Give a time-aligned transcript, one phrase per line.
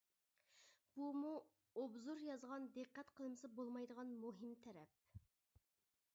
[0.99, 1.33] بۇمۇ
[1.81, 5.19] ئوبزور يازغاندا دىققەت قىلمىسا بولمايدىغان مۇھىم تەرەپ.